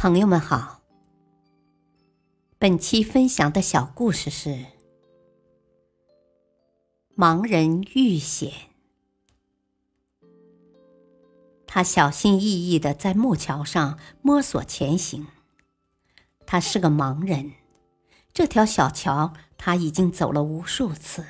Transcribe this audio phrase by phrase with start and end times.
[0.00, 0.80] 朋友们好，
[2.56, 4.64] 本期分享的小故事是：
[7.16, 8.52] 盲人遇险。
[11.66, 15.26] 他小心翼翼的在木桥上摸索前行。
[16.46, 17.54] 他是个盲人，
[18.32, 21.26] 这条小桥他已经走了无数次，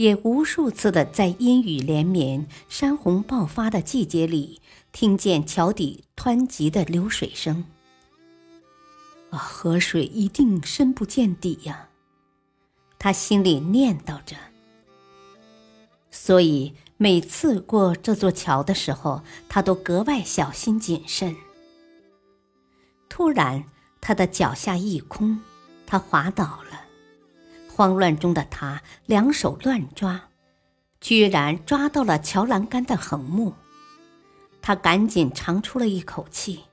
[0.00, 4.62] 也无数次的在阴雨连绵、山洪爆发的季节里。
[4.92, 7.66] 听见桥底湍急的流水声，
[9.28, 11.90] 啊，河水一定深不见底呀！
[12.98, 14.34] 他心里念叨着。
[16.10, 21.36] 所以每次过这座桥的时候，他都格外小心谨慎。
[23.10, 23.62] 突然，
[24.00, 25.38] 他的脚下一空，
[25.86, 26.89] 他滑倒了。
[27.80, 30.28] 慌乱中的他两手乱抓，
[31.00, 33.54] 居然抓到了桥栏杆的横木。
[34.60, 36.64] 他赶紧长出了一口气。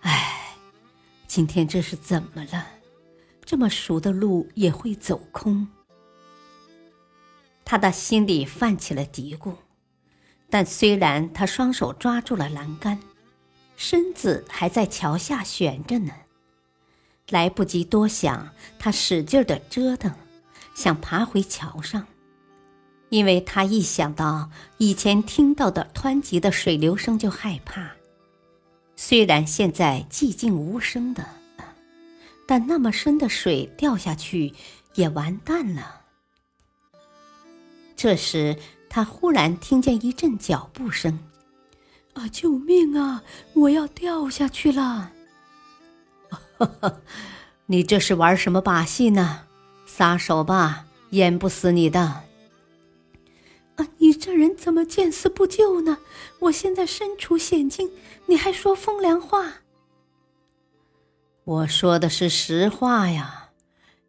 [0.00, 0.56] 唉，
[1.28, 2.66] 今天这是怎么了？
[3.44, 5.68] 这么熟的路也会走空。
[7.64, 9.54] 他的心里泛起了嘀咕。
[10.50, 12.98] 但虽然他双手抓住了栏杆，
[13.76, 16.12] 身子还在桥下悬着呢。
[17.30, 20.12] 来不及多想，他使劲的折腾，
[20.74, 22.06] 想爬回桥上。
[23.10, 27.92] 因为他一想到以前听到的湍急的水流声就害怕，
[28.96, 31.24] 虽然现在寂静无声的，
[32.46, 34.52] 但那么深的水掉下去
[34.94, 36.02] 也完蛋了。
[37.94, 38.56] 这时，
[38.90, 41.18] 他忽然听见一阵脚步声
[42.14, 43.22] ：“啊，救命啊！
[43.54, 45.12] 我要掉下去了！”
[47.66, 49.42] 你这是玩什么把戏呢？
[49.86, 52.00] 撒手吧，淹不死你的。
[53.76, 53.88] 啊！
[53.98, 55.98] 你这人怎么见死不救呢？
[56.40, 57.90] 我现在身处险境，
[58.26, 59.54] 你还说风凉话？
[61.44, 63.50] 我说的是实话呀！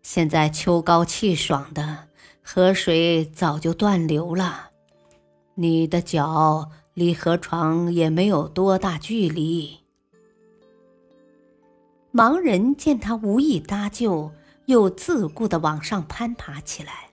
[0.03, 2.07] 现在秋高气爽的，
[2.43, 4.69] 河水早就断流了，
[5.55, 9.79] 你的脚离河床也没有多大距离。
[12.15, 14.31] 盲人见他无意搭救，
[14.67, 17.09] 又自顾的往上攀爬起来。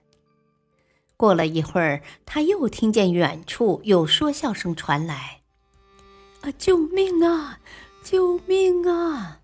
[1.17, 5.41] 过了一会儿，他又听见远处有说笑声传来
[6.39, 7.59] ：“啊，救命啊，
[8.01, 9.41] 救命啊！”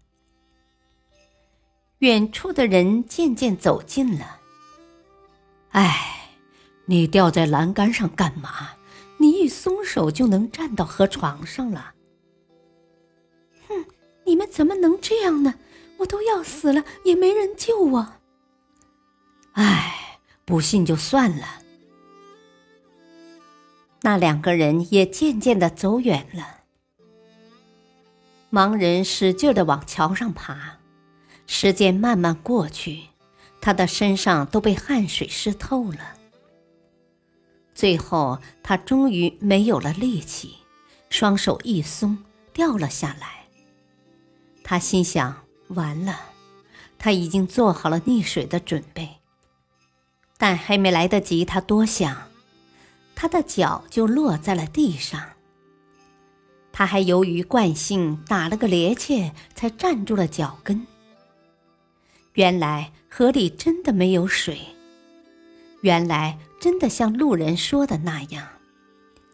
[2.00, 4.40] 远处的人渐渐走近了。
[5.72, 6.38] “哎，
[6.86, 8.70] 你吊在栏杆上干嘛？
[9.18, 11.96] 你一松手就能站到河床上了。
[11.99, 11.99] ”“哼，
[14.30, 15.56] 你们怎么能这样呢？
[15.98, 18.14] 我都要死了，也没人救我。
[19.54, 21.64] ”“哎，不信就算了。”
[24.04, 26.60] 那两个人也渐渐的走远了。
[28.52, 30.78] 盲人使劲的往桥上爬，
[31.48, 33.08] 时间慢慢过去，
[33.60, 36.14] 他的身上都被汗水湿透了。
[37.74, 40.56] 最后，他终于没有了力气，
[41.10, 42.24] 双手一松，
[42.54, 43.39] 掉了下来。
[44.70, 45.36] 他心想：
[45.70, 46.20] 完了，
[47.00, 49.10] 他已经做好了溺水的准备。
[50.38, 52.16] 但还没来得及他多想。
[53.16, 55.20] 他的脚就落在了地上。
[56.72, 60.86] 他还由于惯性打了个趔趄，才站住了脚跟。
[62.34, 64.60] 原来河里真的没有水，
[65.82, 68.48] 原来真的像路人说的那样，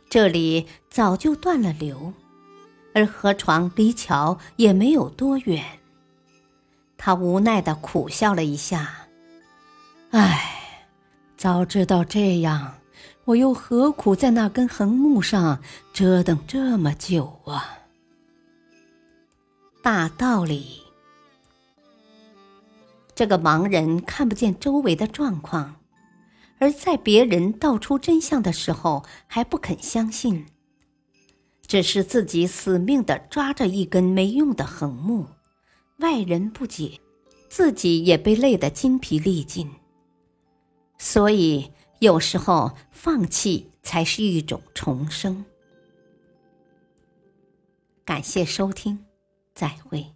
[0.09, 2.13] 这里早就断了流，
[2.95, 5.63] 而河床离桥也没有多远。
[6.97, 9.07] 他无奈的苦笑了一下，
[10.11, 10.87] 唉，
[11.37, 12.75] 早知道这样。
[13.25, 15.59] 我又何苦在那根横木上
[15.91, 17.79] 折腾这么久啊？
[19.81, 20.83] 大道理，
[23.13, 25.75] 这个盲人看不见周围的状况，
[26.59, 30.45] 而在别人道出真相的时候还不肯相信，
[31.75, 35.27] 只是自己死命的抓着一根没用的横木，
[35.97, 37.01] 外人不解，
[37.49, 39.69] 自己也被累得精疲力尽，
[40.97, 41.69] 所以。
[41.99, 45.43] 有时候，放弃才是一种重生。
[48.05, 49.05] 感谢收听，
[49.53, 50.14] 再会。